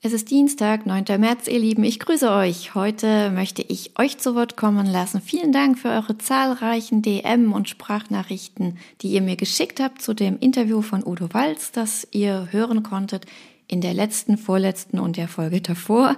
Es 0.00 0.12
ist 0.12 0.30
Dienstag, 0.30 0.86
9. 0.86 1.06
März, 1.18 1.48
ihr 1.48 1.58
Lieben. 1.58 1.82
Ich 1.82 1.98
grüße 1.98 2.30
euch. 2.30 2.76
Heute 2.76 3.32
möchte 3.32 3.62
ich 3.62 3.98
euch 3.98 4.16
zu 4.18 4.36
Wort 4.36 4.56
kommen 4.56 4.86
lassen. 4.86 5.20
Vielen 5.20 5.50
Dank 5.50 5.76
für 5.76 5.88
eure 5.88 6.16
zahlreichen 6.16 7.02
DM 7.02 7.52
und 7.52 7.68
Sprachnachrichten, 7.68 8.78
die 9.00 9.08
ihr 9.08 9.22
mir 9.22 9.34
geschickt 9.34 9.80
habt 9.80 10.00
zu 10.00 10.14
dem 10.14 10.38
Interview 10.38 10.82
von 10.82 11.04
Udo 11.04 11.34
Walz, 11.34 11.72
das 11.72 12.06
ihr 12.12 12.46
hören 12.52 12.84
konntet 12.84 13.26
in 13.66 13.80
der 13.80 13.92
letzten, 13.92 14.38
vorletzten 14.38 15.00
und 15.00 15.16
der 15.16 15.26
Folge 15.26 15.60
davor. 15.60 16.16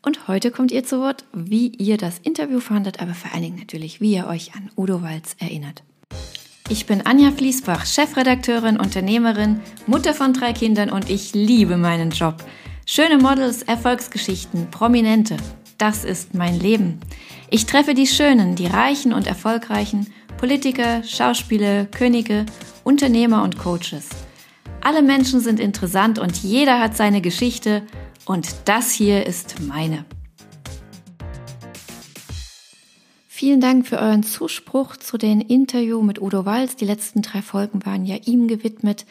Und 0.00 0.28
heute 0.28 0.52
kommt 0.52 0.70
ihr 0.70 0.84
zu 0.84 1.00
Wort, 1.00 1.24
wie 1.32 1.66
ihr 1.66 1.96
das 1.96 2.20
Interview 2.20 2.60
fandet, 2.60 3.00
aber 3.00 3.14
vor 3.14 3.32
allen 3.32 3.42
Dingen 3.42 3.58
natürlich, 3.58 4.00
wie 4.00 4.14
ihr 4.14 4.28
euch 4.28 4.54
an 4.54 4.70
Udo 4.76 5.02
Walz 5.02 5.34
erinnert. 5.40 5.82
Ich 6.68 6.86
bin 6.86 7.04
Anja 7.04 7.32
Fließbach, 7.32 7.84
Chefredakteurin, 7.84 8.78
Unternehmerin, 8.78 9.58
Mutter 9.88 10.14
von 10.14 10.34
drei 10.34 10.52
Kindern 10.52 10.90
und 10.90 11.10
ich 11.10 11.34
liebe 11.34 11.76
meinen 11.76 12.10
Job. 12.10 12.44
Schöne 12.90 13.18
Models, 13.18 13.60
Erfolgsgeschichten, 13.64 14.70
Prominente. 14.70 15.36
Das 15.76 16.04
ist 16.04 16.32
mein 16.32 16.58
Leben. 16.58 17.00
Ich 17.50 17.66
treffe 17.66 17.92
die 17.92 18.06
Schönen, 18.06 18.54
die 18.54 18.66
Reichen 18.66 19.12
und 19.12 19.26
Erfolgreichen, 19.26 20.06
Politiker, 20.38 21.02
Schauspieler, 21.02 21.84
Könige, 21.84 22.46
Unternehmer 22.84 23.42
und 23.42 23.58
Coaches. 23.58 24.08
Alle 24.80 25.02
Menschen 25.02 25.40
sind 25.40 25.60
interessant 25.60 26.18
und 26.18 26.42
jeder 26.42 26.80
hat 26.80 26.96
seine 26.96 27.20
Geschichte 27.20 27.82
und 28.24 28.48
das 28.64 28.90
hier 28.90 29.26
ist 29.26 29.60
meine. 29.60 30.06
Vielen 33.28 33.60
Dank 33.60 33.86
für 33.86 33.98
euren 33.98 34.22
Zuspruch 34.22 34.96
zu 34.96 35.18
den 35.18 35.42
Interview 35.42 36.00
mit 36.00 36.22
Udo 36.22 36.46
Walz. 36.46 36.74
Die 36.74 36.86
letzten 36.86 37.20
drei 37.20 37.42
Folgen 37.42 37.84
waren 37.84 38.06
ja 38.06 38.16
ihm 38.24 38.48
gewidmet 38.48 39.04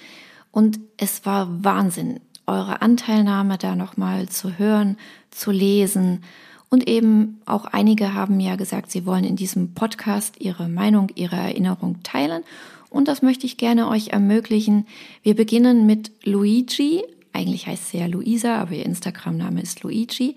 und 0.49 0.79
es 0.97 1.27
war 1.27 1.63
Wahnsinn 1.63 2.21
eure 2.47 2.81
Anteilnahme 2.81 3.57
da 3.57 3.75
nochmal 3.75 4.29
zu 4.29 4.57
hören, 4.57 4.97
zu 5.31 5.51
lesen. 5.51 6.23
Und 6.69 6.87
eben 6.87 7.41
auch 7.45 7.65
einige 7.65 8.13
haben 8.13 8.39
ja 8.39 8.55
gesagt, 8.55 8.91
sie 8.91 9.05
wollen 9.05 9.23
in 9.23 9.35
diesem 9.35 9.73
Podcast 9.73 10.35
ihre 10.39 10.67
Meinung, 10.67 11.11
ihre 11.15 11.35
Erinnerung 11.35 12.01
teilen. 12.03 12.43
Und 12.89 13.07
das 13.07 13.21
möchte 13.21 13.45
ich 13.45 13.57
gerne 13.57 13.87
euch 13.89 14.09
ermöglichen. 14.09 14.87
Wir 15.21 15.35
beginnen 15.35 15.85
mit 15.85 16.11
Luigi. 16.23 17.03
Eigentlich 17.33 17.67
heißt 17.67 17.89
sie 17.89 17.99
ja 17.99 18.07
Luisa, 18.07 18.55
aber 18.59 18.71
ihr 18.71 18.85
Instagram-Name 18.85 19.61
ist 19.61 19.83
Luigi, 19.83 20.35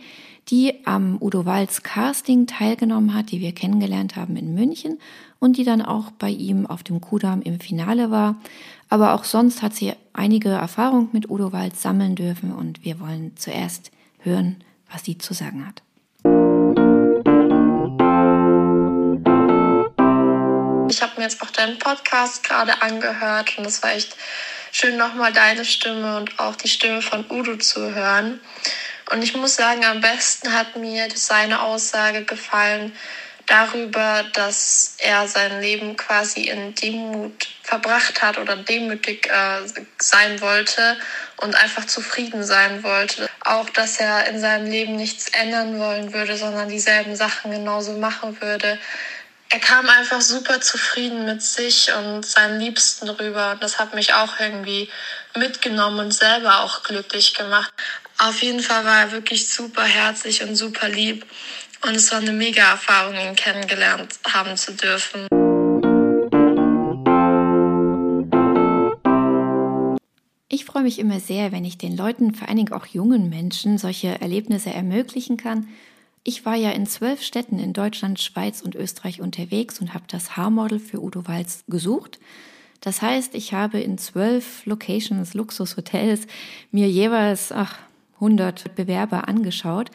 die 0.49 0.85
am 0.85 1.17
Udo 1.21 1.47
Walz 1.47 1.83
Casting 1.83 2.47
teilgenommen 2.47 3.15
hat, 3.15 3.31
die 3.31 3.41
wir 3.41 3.53
kennengelernt 3.53 4.17
haben 4.17 4.37
in 4.37 4.55
München 4.55 4.99
und 5.39 5.57
die 5.57 5.65
dann 5.65 5.81
auch 5.81 6.11
bei 6.11 6.29
ihm 6.29 6.67
auf 6.67 6.83
dem 6.83 7.01
Kudamm 7.01 7.43
im 7.43 7.61
Finale 7.61 8.11
war. 8.11 8.37
Aber 8.89 9.15
auch 9.15 9.25
sonst 9.25 9.63
hat 9.63 9.75
sie 9.75 9.93
einige 10.13 10.51
Erfahrungen 10.51 11.09
mit 11.13 11.31
Udo 11.31 11.53
Walz 11.53 11.83
sammeln 11.83 12.15
dürfen 12.15 12.53
und 12.53 12.85
wir 12.85 13.01
wollen 13.01 13.37
zuerst 13.37 13.91
hören, 14.19 14.63
was 14.91 15.05
sie 15.05 15.19
zu 15.19 15.35
sagen 15.35 15.67
hat. 15.67 15.83
Ich 20.91 21.03
habe 21.03 21.13
mir 21.17 21.23
jetzt 21.23 21.41
auch 21.41 21.51
deinen 21.51 21.79
Podcast 21.79 22.43
gerade 22.45 22.83
angehört 22.83 23.57
und 23.59 23.67
es 23.67 23.83
war 23.83 23.93
echt 23.93 24.17
schön, 24.73 24.97
nochmal 24.97 25.33
deine 25.33 25.65
Stimme 25.65 26.17
und 26.17 26.39
auch 26.39 26.57
die 26.57 26.69
Stimme 26.69 27.01
von 27.01 27.25
Udo 27.31 27.57
zu 27.57 27.95
hören. 27.95 28.41
Und 29.13 29.23
ich 29.23 29.37
muss 29.37 29.57
sagen, 29.57 29.85
am 29.85 30.01
besten 30.01 30.53
hat 30.53 30.77
mir 30.77 31.09
seine 31.15 31.63
Aussage 31.63 32.25
gefallen, 32.25 32.93
darüber, 33.51 34.25
dass 34.33 34.95
er 34.99 35.27
sein 35.27 35.61
Leben 35.61 35.97
quasi 35.97 36.43
in 36.43 36.75
Demut 36.77 37.49
verbracht 37.63 38.23
hat 38.23 38.39
oder 38.39 38.57
demütig 38.57 39.27
äh, 39.27 39.61
sein 39.99 40.41
wollte 40.41 40.97
und 41.39 41.55
einfach 41.57 41.85
zufrieden 41.85 42.45
sein 42.45 42.83
wollte. 42.85 43.29
Auch, 43.45 43.69
dass 43.71 43.99
er 43.99 44.29
in 44.29 44.41
seinem 44.41 44.71
Leben 44.71 44.97
nichts 44.97 45.29
ändern 45.29 45.79
wollen 45.79 46.13
würde, 46.13 46.37
sondern 46.37 46.69
dieselben 46.69 47.17
Sachen 47.17 47.51
genauso 47.51 47.93
machen 47.95 48.41
würde. 48.41 48.79
Er 49.49 49.59
kam 49.59 49.89
einfach 49.89 50.21
super 50.21 50.61
zufrieden 50.61 51.27
mit 51.27 51.43
sich 51.43 51.91
und 51.93 52.25
seinen 52.25 52.61
Liebsten 52.61 53.09
rüber. 53.09 53.57
Das 53.61 53.81
hat 53.81 53.95
mich 53.95 54.15
auch 54.15 54.39
irgendwie 54.39 54.89
mitgenommen 55.37 55.99
und 55.99 56.13
selber 56.13 56.61
auch 56.61 56.85
glücklich 56.85 57.35
gemacht. 57.35 57.73
Auf 58.19 58.43
jeden 58.43 58.61
Fall 58.61 58.85
war 58.85 59.01
er 59.01 59.13
wirklich 59.13 59.49
super 59.49 59.83
herzlich 59.83 60.43
und 60.45 60.55
super 60.55 60.89
lieb. 60.89 61.27
Und 61.83 61.97
es 61.97 62.13
war 62.13 62.21
eine 62.21 62.33
mega 62.33 62.63
Erfahrung, 62.73 63.15
ihn 63.15 63.35
kennengelernt 63.35 64.19
haben 64.27 64.57
zu 64.57 64.73
dürfen. 64.75 65.27
Ich 70.49 70.67
freue 70.67 70.83
mich 70.83 70.99
immer 70.99 71.21
sehr, 71.21 71.53
wenn 71.53 71.65
ich 71.65 71.79
den 71.79 71.97
Leuten, 71.97 72.35
vor 72.35 72.49
allen 72.49 72.59
Dingen 72.59 72.73
auch 72.73 72.87
jungen 72.87 73.31
Menschen, 73.31 73.79
solche 73.79 74.21
Erlebnisse 74.21 74.71
ermöglichen 74.71 75.37
kann. 75.37 75.69
Ich 76.23 76.45
war 76.45 76.55
ja 76.55 76.71
in 76.71 76.87
zwölf 76.87 77.23
Städten 77.23 77.59
in 77.59 77.73
Deutschland, 77.73 78.21
Schweiz 78.21 78.61
und 78.61 78.75
Österreich 78.75 79.23
unterwegs 79.23 79.81
und 79.81 79.95
habe 79.95 80.05
das 80.09 80.37
Haarmodel 80.37 80.81
für 80.81 81.03
Udo 81.03 81.27
Walz 81.27 81.65
gesucht. 81.67 82.19
Das 82.83 83.01
heißt, 83.01 83.35
ich 83.35 83.55
habe 83.55 83.81
in 83.81 83.97
zwölf 83.97 84.67
Locations, 84.67 85.33
Luxushotels, 85.33 86.27
mir 86.73 86.89
jeweils 86.91 87.53
ach, 87.53 87.79
100 88.17 88.75
Bewerber 88.75 89.29
angeschaut 89.29 89.91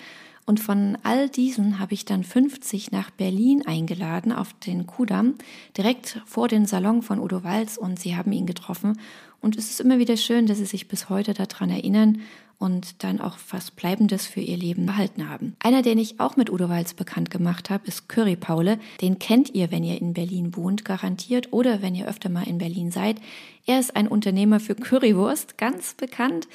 und 0.45 0.59
von 0.59 0.97
all 1.01 1.27
diesen 1.27 1.79
habe 1.79 1.95
ich 1.95 2.05
dann 2.05 2.23
50 2.23 2.91
nach 2.91 3.09
Berlin 3.09 3.65
eingeladen 3.65 4.31
auf 4.31 4.53
den 4.53 4.85
Kudamm, 4.85 5.35
direkt 5.75 6.21
vor 6.25 6.47
den 6.47 6.67
Salon 6.67 7.01
von 7.01 7.19
Udo 7.19 7.43
Walz 7.43 7.77
und 7.77 7.99
sie 7.99 8.15
haben 8.15 8.31
ihn 8.31 8.45
getroffen. 8.45 8.99
Und 9.41 9.57
es 9.57 9.71
ist 9.71 9.81
immer 9.81 9.97
wieder 9.97 10.17
schön, 10.17 10.45
dass 10.45 10.59
sie 10.59 10.65
sich 10.65 10.87
bis 10.87 11.09
heute 11.09 11.33
daran 11.33 11.71
erinnern 11.71 12.21
und 12.57 13.03
dann 13.03 13.21
auch 13.21 13.37
was 13.49 13.71
Bleibendes 13.71 14.27
für 14.27 14.39
ihr 14.39 14.57
Leben 14.57 14.85
behalten 14.85 15.29
haben. 15.29 15.55
Einer, 15.59 15.81
den 15.81 15.97
ich 15.97 16.19
auch 16.19 16.37
mit 16.37 16.49
Udo 16.49 16.69
Walz 16.69 16.93
bekannt 16.93 17.29
gemacht 17.29 17.69
habe, 17.69 17.87
ist 17.87 18.09
Curry 18.09 18.35
Paule. 18.35 18.79
Den 19.01 19.19
kennt 19.19 19.53
ihr, 19.53 19.71
wenn 19.71 19.83
ihr 19.83 19.99
in 19.99 20.13
Berlin 20.13 20.55
wohnt, 20.55 20.85
garantiert 20.85 21.53
oder 21.53 21.81
wenn 21.81 21.95
ihr 21.95 22.07
öfter 22.07 22.29
mal 22.29 22.47
in 22.47 22.57
Berlin 22.57 22.91
seid. 22.91 23.17
Er 23.65 23.79
ist 23.79 23.95
ein 23.95 24.07
Unternehmer 24.07 24.59
für 24.59 24.75
Currywurst, 24.75 25.57
ganz 25.57 25.93
bekannt 25.95 26.47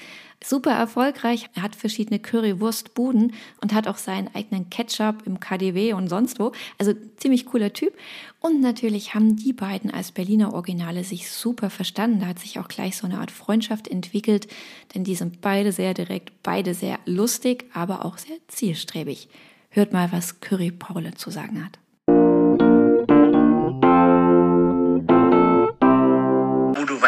super 0.43 0.73
erfolgreich. 0.73 1.49
Er 1.55 1.63
hat 1.63 1.77
verschiedene 1.77 2.19
Currywurstbuden 2.19 3.35
und 3.61 3.75
hat 3.75 3.87
auch 3.87 3.99
seinen 3.99 4.35
eigenen 4.35 4.71
Ketchup 4.71 5.27
im 5.27 5.39
KDW 5.39 5.93
und 5.93 6.09
sonst 6.09 6.41
wo. 6.41 6.53
Also 6.79 6.95
ziemlich 7.17 7.47
cooler 7.47 7.73
Typ. 7.73 7.93
Und 8.41 8.63
natürlich 8.63 9.15
haben 9.15 9.37
die 9.37 9.53
beiden 9.53 9.91
als 9.91 10.13
Berliner 10.13 10.55
Originale 10.55 11.05
sich 11.05 11.31
super 11.31 11.69
verstanden. 11.69 12.21
Da 12.21 12.27
hat 12.27 12.39
sich 12.39 12.59
auch 12.59 12.69
gleich 12.69 12.97
so 12.97 13.07
eine 13.07 13.19
Art 13.19 13.31
Freundschaft 13.31 13.87
entwickelt, 13.87 14.49
denn 14.95 15.05
die 15.05 15.15
sind 15.15 15.43
beide 15.43 15.73
sehr 15.73 15.90
direkt, 15.95 16.43
beide 16.43 16.75
sehr 16.75 16.99
lustig, 17.05 17.65
aber 17.73 18.05
auch 18.05 18.19
sehr 18.19 18.37
zielstrebig. 18.49 19.29
Hört 19.71 19.93
mal, 19.93 20.11
was 20.13 20.41
Curry 20.41 20.71
Paule 20.71 21.15
zu 21.15 21.31
sagen 21.31 21.65
hat. 21.65 21.79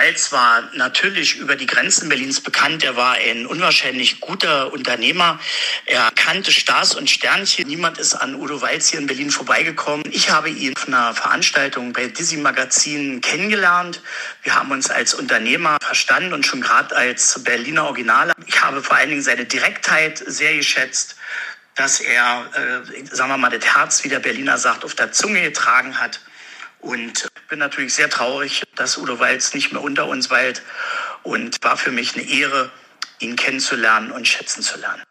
Weil 0.02 0.16
zwar 0.16 0.68
natürlich 0.74 1.36
über 1.36 1.54
die 1.54 1.66
Grenzen 1.66 2.08
Berlins 2.08 2.40
bekannt, 2.40 2.82
er 2.82 2.96
war 2.96 3.12
ein 3.12 3.46
unwahrscheinlich 3.46 4.18
guter 4.18 4.72
Unternehmer. 4.72 5.38
Er 5.86 6.10
kannte 6.16 6.50
Stars 6.50 6.96
und 6.96 7.08
Sternchen. 7.08 7.68
Niemand 7.68 7.98
ist 7.98 8.14
an 8.14 8.34
Udo 8.34 8.60
Walz 8.60 8.88
hier 8.88 8.98
in 8.98 9.06
Berlin 9.06 9.30
vorbeigekommen. 9.30 10.02
Ich 10.10 10.28
habe 10.28 10.48
ihn 10.48 10.74
auf 10.76 10.88
einer 10.88 11.14
Veranstaltung 11.14 11.92
bei 11.92 12.08
Dizzy 12.08 12.38
Magazin 12.38 13.20
kennengelernt. 13.20 14.00
Wir 14.42 14.56
haben 14.56 14.72
uns 14.72 14.90
als 14.90 15.14
Unternehmer 15.14 15.78
verstanden 15.80 16.32
und 16.32 16.44
schon 16.44 16.62
gerade 16.62 16.96
als 16.96 17.44
Berliner 17.44 17.84
Originale. 17.84 18.32
Ich 18.46 18.60
habe 18.60 18.82
vor 18.82 18.96
allen 18.96 19.10
Dingen 19.10 19.22
seine 19.22 19.44
Direktheit 19.44 20.20
sehr 20.26 20.56
geschätzt 20.56 21.14
dass 21.74 22.00
er, 22.00 22.50
äh, 22.52 23.04
sagen 23.06 23.30
wir 23.30 23.38
mal, 23.38 23.48
das 23.48 23.64
Herz, 23.74 24.04
wie 24.04 24.10
der 24.10 24.18
Berliner 24.18 24.58
sagt, 24.58 24.84
auf 24.84 24.94
der 24.94 25.10
Zunge 25.12 25.40
getragen 25.40 25.98
hat. 25.98 26.20
Und 26.80 27.31
bin 27.52 27.58
natürlich 27.58 27.92
sehr 27.92 28.08
traurig, 28.08 28.62
dass 28.76 28.96
Udo 28.96 29.20
Walz 29.20 29.52
nicht 29.52 29.74
mehr 29.74 29.82
unter 29.82 30.08
uns 30.08 30.30
weilt 30.30 30.62
und 31.22 31.62
war 31.62 31.76
für 31.76 31.90
mich 31.90 32.14
eine 32.16 32.26
Ehre, 32.26 32.70
ihn 33.20 33.36
kennenzulernen 33.36 34.10
und 34.10 34.26
schätzen 34.26 34.62
zu 34.62 34.80
lernen. 34.80 35.02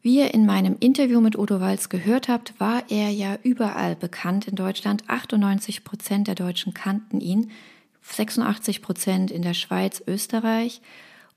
Wie 0.00 0.20
ihr 0.20 0.32
in 0.32 0.46
meinem 0.46 0.78
Interview 0.80 1.20
mit 1.20 1.36
Udo 1.36 1.60
Walz 1.60 1.90
gehört 1.90 2.28
habt, 2.28 2.58
war 2.58 2.84
er 2.88 3.10
ja 3.10 3.36
überall 3.42 3.94
bekannt 3.94 4.48
in 4.48 4.56
Deutschland. 4.56 5.04
98 5.08 5.84
Prozent 5.84 6.28
der 6.28 6.34
Deutschen 6.34 6.72
kannten 6.72 7.20
ihn, 7.20 7.50
86 8.00 8.80
Prozent 8.80 9.30
in 9.30 9.42
der 9.42 9.52
Schweiz, 9.52 10.02
Österreich. 10.06 10.80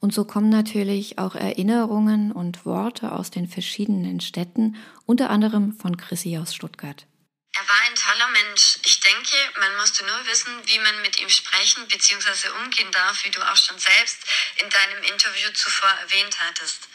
Und 0.01 0.15
so 0.15 0.25
kommen 0.25 0.49
natürlich 0.49 1.19
auch 1.19 1.35
Erinnerungen 1.35 2.31
und 2.31 2.65
Worte 2.65 3.11
aus 3.11 3.29
den 3.29 3.47
verschiedenen 3.47 4.19
Städten, 4.19 4.75
unter 5.05 5.29
anderem 5.29 5.77
von 5.79 5.95
Chrissy 5.95 6.39
aus 6.41 6.55
Stuttgart. 6.55 7.05
Er 7.53 7.67
war 7.67 7.81
ein 7.85 7.95
toller 7.95 8.27
Mensch. 8.29 8.79
Ich 8.83 8.99
denke, 9.01 9.35
man 9.59 9.75
musste 9.77 10.03
nur 10.03 10.25
wissen, 10.25 10.51
wie 10.65 10.79
man 10.79 11.01
mit 11.03 11.21
ihm 11.21 11.29
sprechen 11.29 11.87
bzw. 11.87 12.49
umgehen 12.63 12.91
darf, 12.91 13.23
wie 13.25 13.29
du 13.29 13.41
auch 13.41 13.55
schon 13.55 13.77
selbst 13.77 14.17
in 14.63 14.69
deinem 14.71 15.03
Interview 15.03 15.51
zuvor 15.53 15.89
erwähnt 15.89 16.35
hattest. 16.39 16.87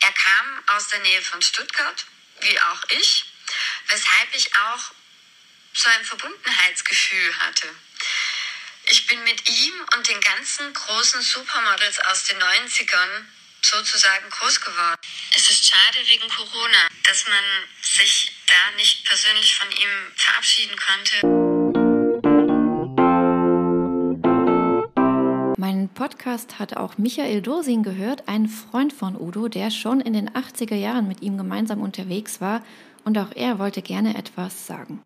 Er 0.00 0.12
kam 0.12 0.76
aus 0.76 0.88
der 0.88 1.00
Nähe 1.00 1.22
von 1.22 1.42
Stuttgart, 1.42 2.06
wie 2.40 2.60
auch 2.60 2.82
ich, 3.00 3.24
weshalb 3.88 4.32
ich 4.32 4.54
auch 4.54 4.92
so 5.72 5.90
ein 5.90 6.04
Verbundenheitsgefühl 6.04 7.38
hatte. 7.40 7.68
Ich 8.96 9.08
bin 9.08 9.18
mit 9.24 9.42
ihm 9.48 9.74
und 9.96 10.08
den 10.08 10.20
ganzen 10.20 10.72
großen 10.72 11.20
Supermodels 11.20 11.98
aus 12.12 12.28
den 12.28 12.38
90ern 12.38 13.24
sozusagen 13.60 14.30
groß 14.30 14.60
geworden. 14.60 15.00
Es 15.36 15.50
ist 15.50 15.68
schade 15.68 15.98
wegen 16.06 16.28
Corona, 16.28 16.86
dass 17.04 17.26
man 17.26 17.42
sich 17.82 18.30
da 18.46 18.76
nicht 18.76 19.04
persönlich 19.04 19.56
von 19.56 19.68
ihm 19.72 19.88
verabschieden 20.14 20.76
konnte. 20.86 21.26
Meinen 25.58 25.92
Podcast 25.92 26.60
hat 26.60 26.76
auch 26.76 26.96
Michael 26.96 27.42
Dorsing 27.42 27.82
gehört, 27.82 28.28
ein 28.28 28.48
Freund 28.48 28.92
von 28.92 29.20
Udo, 29.20 29.48
der 29.48 29.72
schon 29.72 30.00
in 30.00 30.12
den 30.12 30.30
80er 30.30 30.76
Jahren 30.76 31.08
mit 31.08 31.20
ihm 31.20 31.36
gemeinsam 31.36 31.82
unterwegs 31.82 32.40
war 32.40 32.64
und 33.04 33.18
auch 33.18 33.32
er 33.34 33.58
wollte 33.58 33.82
gerne 33.82 34.16
etwas 34.16 34.68
sagen. 34.68 35.02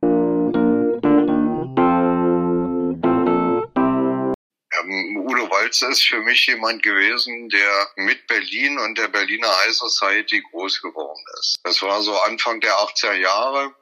Udo 4.90 5.50
Walzer 5.50 5.90
ist 5.90 6.06
für 6.06 6.20
mich 6.20 6.46
jemand 6.46 6.82
gewesen, 6.82 7.48
der 7.48 7.90
mit 7.96 8.26
Berlin 8.26 8.78
und 8.78 8.96
der 8.96 9.08
Berliner 9.08 9.48
High 9.64 9.74
Society 9.74 10.42
groß 10.50 10.80
geworden 10.82 11.24
ist. 11.40 11.58
Das 11.62 11.82
war 11.82 12.02
so 12.02 12.18
Anfang 12.22 12.60
der 12.60 12.74
80er 12.74 13.14
Jahre. 13.14 13.74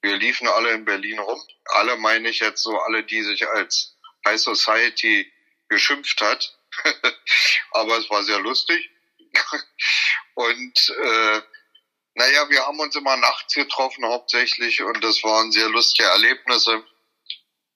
Wir 0.00 0.16
liefen 0.16 0.48
alle 0.48 0.72
in 0.72 0.84
Berlin 0.84 1.18
rum. 1.18 1.40
Alle 1.66 1.96
meine 1.96 2.28
ich 2.28 2.40
jetzt 2.40 2.62
so, 2.62 2.78
alle, 2.78 3.04
die 3.04 3.22
sich 3.22 3.46
als 3.48 3.96
High 4.26 4.40
Society 4.40 5.30
geschimpft 5.68 6.20
hat. 6.20 6.58
Aber 7.72 7.98
es 7.98 8.08
war 8.10 8.22
sehr 8.24 8.40
lustig. 8.40 8.90
und 10.34 10.94
äh, 11.02 11.40
naja, 12.14 12.48
wir 12.50 12.66
haben 12.66 12.78
uns 12.80 12.94
immer 12.96 13.16
nachts 13.16 13.54
getroffen 13.54 14.04
hauptsächlich 14.04 14.82
und 14.82 15.02
das 15.02 15.22
waren 15.24 15.50
sehr 15.52 15.68
lustige 15.68 16.08
Erlebnisse. 16.08 16.84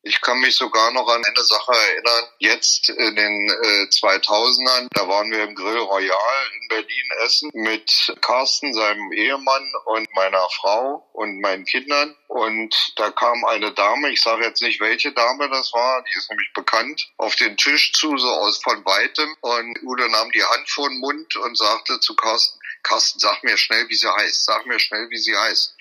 Ich 0.07 0.21
kann 0.21 0.39
mich 0.39 0.55
sogar 0.55 0.93
noch 0.93 1.09
an 1.09 1.25
eine 1.25 1.43
Sache 1.43 1.73
erinnern. 1.73 2.29
Jetzt 2.39 2.91
in 2.91 3.17
den 3.17 3.51
äh, 3.51 3.89
2000ern, 3.91 4.87
da 4.93 5.09
waren 5.09 5.33
wir 5.33 5.43
im 5.43 5.57
Grill 5.57 5.79
Royal 5.79 6.47
in 6.61 6.69
Berlin 6.69 7.11
essen 7.25 7.51
mit 7.55 8.15
Carsten, 8.21 8.73
seinem 8.73 9.11
Ehemann 9.11 9.73
und 9.87 10.07
meiner 10.15 10.49
Frau 10.61 11.05
und 11.13 11.41
meinen 11.41 11.65
Kindern. 11.65 12.15
Und 12.29 12.93
da 12.95 13.11
kam 13.11 13.45
eine 13.47 13.73
Dame, 13.73 14.11
ich 14.11 14.23
sage 14.23 14.45
jetzt 14.45 14.63
nicht, 14.63 14.79
welche 14.79 15.11
Dame 15.11 15.49
das 15.51 15.73
war, 15.73 16.05
die 16.05 16.17
ist 16.17 16.31
nämlich 16.31 16.53
bekannt, 16.55 17.09
auf 17.17 17.35
den 17.35 17.57
Tisch 17.57 17.93
zu, 17.93 18.17
so 18.17 18.29
aus 18.29 18.63
von 18.63 18.85
weitem. 18.85 19.35
Und 19.41 19.83
Udo 19.83 20.07
nahm 20.07 20.31
die 20.31 20.45
Hand 20.45 20.71
vor 20.71 20.89
den 20.89 21.01
Mund 21.01 21.35
und 21.35 21.59
sagte 21.59 21.99
zu 21.99 22.15
Carsten, 22.15 22.61
Carsten, 22.87 23.19
sag 23.19 23.43
mir 23.43 23.57
schnell, 23.57 23.89
wie 23.89 23.97
sie 23.97 24.09
heißt. 24.09 24.45
Sag 24.45 24.65
mir 24.67 24.79
schnell, 24.79 25.11
wie 25.11 25.19
sie 25.19 25.37
heißt. 25.37 25.76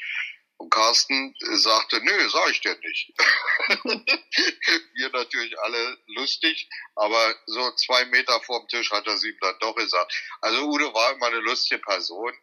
Und 0.66 0.72
Carsten 0.72 1.36
sagte, 1.40 2.02
nö, 2.04 2.30
sag 2.30 2.50
ich 2.50 2.60
dir 2.62 2.76
nicht. 2.82 3.14
Wir 4.96 5.10
natürlich 5.12 5.60
alle 5.60 5.98
lustig, 6.08 6.68
aber 6.96 7.36
so 7.46 7.72
zwei 7.74 8.04
Meter 8.06 8.42
vorm 8.42 8.68
Tisch 8.70 8.90
hat 8.90 9.06
er 9.06 9.14
es 9.14 9.24
ihm 9.24 9.38
dann 9.42 9.60
doch 9.60 9.76
gesagt. 9.76 10.12
Also 10.42 10.64
Udo 10.64 10.92
war 10.92 11.14
immer 11.14 11.28
eine 11.28 11.42
lustige 11.42 11.80
Person, 11.82 12.34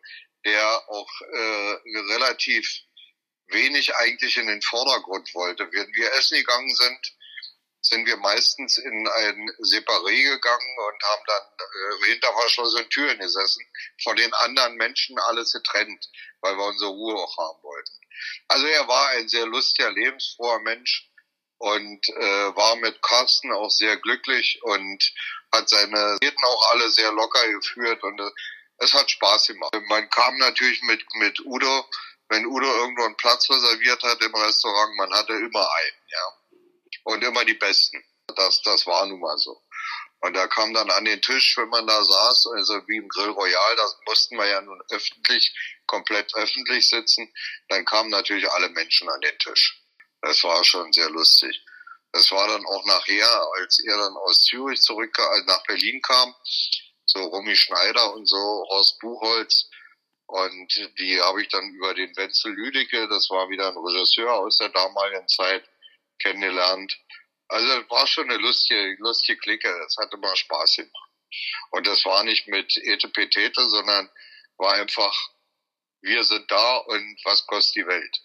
der 0.44 0.88
auch 0.88 1.10
äh, 1.32 1.76
relativ 2.12 2.82
wenig 3.48 3.92
eigentlich 3.96 4.36
in 4.36 4.46
den 4.46 4.62
Vordergrund 4.62 5.28
wollte. 5.34 5.68
Wenn 5.72 5.92
wir 5.92 6.12
essen 6.12 6.38
gegangen 6.38 6.74
sind, 6.76 7.12
sind 7.82 8.06
wir 8.06 8.16
meistens 8.16 8.78
in 8.78 9.08
ein 9.08 9.50
Separé 9.60 10.22
gegangen 10.22 10.76
und 10.78 11.02
haben 11.02 11.22
dann 11.26 11.42
äh, 11.42 12.06
hinter 12.06 12.32
verschlossenen 12.32 12.88
Türen 12.90 13.18
gesessen, 13.18 13.64
von 14.02 14.16
den 14.16 14.32
anderen 14.34 14.76
Menschen 14.76 15.18
alles 15.18 15.52
getrennt, 15.52 16.08
weil 16.40 16.56
wir 16.56 16.64
unsere 16.64 16.90
Ruhe 16.90 17.16
auch 17.16 17.36
haben 17.36 17.62
wollten. 17.62 17.92
Also 18.48 18.66
er 18.66 18.86
war 18.86 19.08
ein 19.10 19.28
sehr 19.28 19.46
lustiger, 19.46 19.90
lebensfroher 19.90 20.60
Mensch 20.60 21.10
und 21.58 22.08
äh, 22.08 22.56
war 22.56 22.76
mit 22.76 23.02
Carsten 23.02 23.52
auch 23.52 23.70
sehr 23.70 23.96
glücklich 23.96 24.60
und 24.62 25.12
hat 25.52 25.68
seine 25.68 26.18
Reden 26.22 26.44
auch 26.44 26.72
alle 26.72 26.88
sehr 26.90 27.10
locker 27.12 27.46
geführt 27.48 28.02
und 28.02 28.20
äh, 28.20 28.30
es 28.78 28.92
hat 28.94 29.10
Spaß 29.10 29.48
gemacht. 29.48 29.72
Man 29.88 30.08
kam 30.10 30.36
natürlich 30.38 30.82
mit, 30.82 31.04
mit 31.14 31.40
Udo, 31.44 31.88
wenn 32.28 32.46
Udo 32.46 32.66
irgendwo 32.66 33.04
einen 33.04 33.16
Platz 33.16 33.48
reserviert 33.50 34.02
hat 34.02 34.20
im 34.22 34.34
Restaurant, 34.34 34.96
man 34.96 35.12
hatte 35.12 35.34
immer 35.34 35.68
einen, 35.68 36.02
ja. 36.08 36.41
Und 37.04 37.22
immer 37.22 37.44
die 37.44 37.54
Besten. 37.54 38.02
Das, 38.36 38.62
das 38.62 38.86
war 38.86 39.06
nun 39.06 39.20
mal 39.20 39.36
so. 39.38 39.62
Und 40.20 40.34
da 40.34 40.46
kam 40.46 40.72
dann 40.72 40.88
an 40.90 41.04
den 41.04 41.20
Tisch, 41.20 41.56
wenn 41.56 41.68
man 41.68 41.86
da 41.86 42.02
saß, 42.02 42.46
also 42.54 42.86
wie 42.86 42.96
im 42.96 43.08
Grill 43.08 43.30
Royal, 43.30 43.76
da 43.76 43.82
mussten 44.06 44.36
wir 44.36 44.46
ja 44.46 44.60
nun 44.60 44.80
öffentlich, 44.90 45.52
komplett 45.86 46.32
öffentlich 46.36 46.88
sitzen, 46.88 47.32
dann 47.68 47.84
kamen 47.84 48.10
natürlich 48.10 48.48
alle 48.48 48.68
Menschen 48.68 49.08
an 49.08 49.20
den 49.20 49.36
Tisch. 49.38 49.82
Das 50.20 50.44
war 50.44 50.62
schon 50.64 50.92
sehr 50.92 51.10
lustig. 51.10 51.60
Das 52.12 52.30
war 52.30 52.46
dann 52.46 52.64
auch 52.66 52.84
nachher, 52.84 53.48
als 53.56 53.80
er 53.84 53.96
dann 53.96 54.16
aus 54.16 54.44
Zürich 54.44 54.80
zurück 54.80 55.18
äh, 55.18 55.42
nach 55.46 55.64
Berlin 55.64 56.00
kam, 56.02 56.32
so 57.04 57.18
Romy 57.24 57.56
Schneider 57.56 58.14
und 58.14 58.26
so, 58.26 58.36
Horst 58.36 59.00
Buchholz. 59.00 59.68
Und 60.26 60.72
die 60.98 61.20
habe 61.20 61.42
ich 61.42 61.48
dann 61.48 61.68
über 61.70 61.94
den 61.94 62.16
Wenzel 62.16 62.52
Lüdecke, 62.52 63.08
das 63.08 63.28
war 63.28 63.48
wieder 63.48 63.68
ein 63.68 63.76
Regisseur 63.76 64.32
aus 64.34 64.56
der 64.58 64.68
damaligen 64.68 65.26
Zeit, 65.26 65.68
kennengelernt. 66.22 66.96
Also 67.48 67.68
war 67.90 68.06
schon 68.06 68.30
eine 68.30 68.38
lustige, 68.38 68.96
lustige 68.98 69.38
Clique. 69.38 69.68
Es 69.86 69.96
hat 69.98 70.12
immer 70.12 70.34
Spaß 70.34 70.76
gemacht. 70.76 71.10
Und 71.70 71.86
das 71.86 72.04
war 72.04 72.24
nicht 72.24 72.46
mit 72.48 72.76
Etepetete, 72.76 73.68
sondern 73.68 74.10
war 74.58 74.74
einfach, 74.74 75.14
wir 76.02 76.24
sind 76.24 76.50
da 76.50 76.76
und 76.78 77.20
was 77.24 77.46
kostet 77.46 77.76
die 77.76 77.86
Welt. 77.86 78.18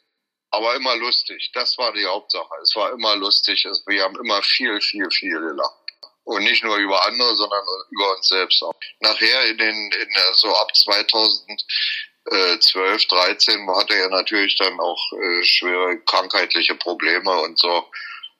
Aber 0.49 0.75
immer 0.75 0.95
lustig. 0.95 1.51
Das 1.53 1.77
war 1.77 1.91
die 1.93 2.05
Hauptsache. 2.05 2.53
Es 2.63 2.75
war 2.75 2.91
immer 2.91 3.15
lustig. 3.15 3.65
Wir 3.85 4.03
haben 4.03 4.17
immer 4.17 4.41
viel, 4.43 4.79
viel, 4.81 5.09
viel 5.11 5.39
gelacht. 5.39 5.75
Und 6.23 6.43
nicht 6.43 6.63
nur 6.63 6.75
über 6.77 7.05
andere, 7.05 7.35
sondern 7.35 7.63
über 7.89 8.15
uns 8.15 8.27
selbst 8.27 8.61
auch. 8.63 8.73
Nachher 8.99 9.45
in 9.45 9.57
den, 9.57 9.91
in 9.91 10.09
so 10.33 10.53
ab 10.55 10.69
2012, 12.29 13.05
13 13.07 13.75
hatte 13.75 13.95
er 13.95 14.09
natürlich 14.09 14.55
dann 14.57 14.79
auch 14.79 15.13
äh, 15.13 15.43
schwere 15.43 15.97
krankheitliche 16.05 16.75
Probleme 16.75 17.31
und 17.41 17.57
so. 17.57 17.89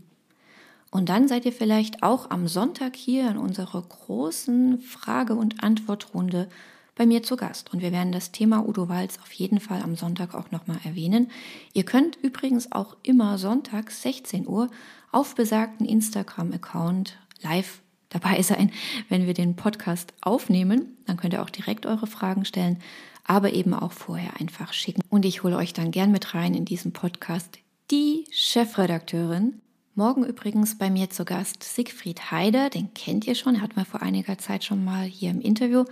Und 0.89 1.09
dann 1.09 1.27
seid 1.27 1.45
ihr 1.45 1.51
vielleicht 1.51 2.03
auch 2.03 2.31
am 2.31 2.47
Sonntag 2.47 2.95
hier 2.95 3.29
in 3.29 3.37
unserer 3.37 3.81
großen 3.81 4.79
Frage- 4.79 5.35
und 5.35 5.61
Antwortrunde 5.61 6.47
bei 6.95 7.05
mir 7.05 7.21
zu 7.21 7.35
Gast. 7.35 7.73
Und 7.73 7.81
wir 7.81 7.91
werden 7.91 8.11
das 8.11 8.31
Thema 8.31 8.67
Udo 8.67 8.89
Walz 8.89 9.19
auf 9.21 9.31
jeden 9.33 9.59
Fall 9.59 9.83
am 9.83 9.95
Sonntag 9.95 10.33
auch 10.33 10.49
nochmal 10.51 10.79
erwähnen. 10.83 11.29
Ihr 11.73 11.83
könnt 11.83 12.15
übrigens 12.15 12.71
auch 12.71 12.95
immer 13.03 13.37
sonntags 13.37 14.01
16 14.01 14.47
Uhr 14.47 14.71
auf 15.11 15.35
besagten 15.35 15.85
Instagram-Account 15.85 17.19
live 17.41 17.81
dabei 18.09 18.41
sein, 18.41 18.71
wenn 19.09 19.25
wir 19.25 19.33
den 19.33 19.55
Podcast 19.55 20.13
aufnehmen. 20.21 20.97
Dann 21.05 21.17
könnt 21.17 21.33
ihr 21.33 21.43
auch 21.43 21.49
direkt 21.49 21.85
eure 21.85 22.07
Fragen 22.07 22.45
stellen, 22.45 22.79
aber 23.23 23.53
eben 23.53 23.73
auch 23.73 23.91
vorher 23.91 24.39
einfach 24.39 24.73
schicken. 24.73 25.01
Und 25.09 25.25
ich 25.25 25.43
hole 25.43 25.57
euch 25.57 25.73
dann 25.73 25.91
gern 25.91 26.11
mit 26.11 26.33
rein 26.33 26.53
in 26.53 26.65
diesen 26.65 26.93
Podcast 26.93 27.59
die 27.91 28.25
Chefredakteurin 28.31 29.61
Morgen 29.97 30.23
übrigens 30.25 30.77
bei 30.77 30.91
mir 30.91 31.09
zu 31.09 31.25
Gast 31.25 31.63
Siegfried 31.63 32.29
Heider, 32.29 32.69
den 32.69 32.93
kennt 32.93 33.25
ihr 33.25 33.33
schon, 33.33 33.63
hat 33.63 33.75
man 33.75 33.83
vor 33.83 34.03
einiger 34.03 34.37
Zeit 34.37 34.63
schon 34.63 34.85
mal 34.85 35.05
hier 35.05 35.31
im 35.31 35.41
Interview. 35.41 35.85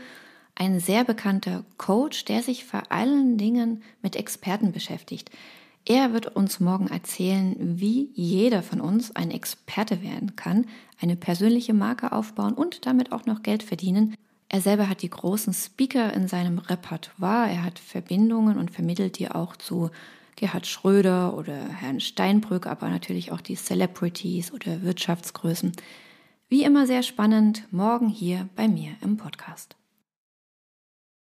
Ein 0.53 0.79
sehr 0.79 1.03
bekannter 1.03 1.65
Coach, 1.77 2.23
der 2.25 2.43
sich 2.43 2.65
vor 2.65 2.83
allen 2.89 3.39
Dingen 3.39 3.81
mit 4.03 4.15
Experten 4.15 4.71
beschäftigt. 4.71 5.31
Er 5.87 6.13
wird 6.13 6.35
uns 6.35 6.59
morgen 6.59 6.87
erzählen, 6.87 7.55
wie 7.59 8.09
jeder 8.15 8.63
von 8.63 8.81
uns 8.81 9.15
ein 9.15 9.29
Experte 9.29 10.01
werden 10.01 10.35
kann, 10.35 10.65
eine 10.99 11.15
persönliche 11.15 11.75
Marke 11.75 12.11
aufbauen 12.11 12.53
und 12.53 12.87
damit 12.87 13.11
auch 13.11 13.27
noch 13.27 13.43
Geld 13.43 13.61
verdienen. 13.61 14.15
Er 14.49 14.61
selber 14.61 14.89
hat 14.89 15.03
die 15.03 15.09
großen 15.09 15.53
Speaker 15.53 16.11
in 16.13 16.27
seinem 16.27 16.57
Repertoire, 16.57 17.51
er 17.51 17.63
hat 17.63 17.77
Verbindungen 17.77 18.57
und 18.57 18.71
vermittelt 18.71 19.19
die 19.19 19.29
auch 19.29 19.55
zu 19.55 19.91
Gerhard 20.35 20.65
Schröder 20.65 21.37
oder 21.37 21.55
Herrn 21.55 21.99
Steinbrück, 21.99 22.65
aber 22.65 22.89
natürlich 22.89 23.31
auch 23.31 23.41
die 23.41 23.55
Celebrities 23.55 24.51
oder 24.51 24.81
Wirtschaftsgrößen. 24.81 25.71
Wie 26.49 26.63
immer 26.63 26.87
sehr 26.87 27.03
spannend, 27.03 27.67
morgen 27.71 28.09
hier 28.09 28.49
bei 28.55 28.67
mir 28.67 28.95
im 29.01 29.17
Podcast. 29.17 29.75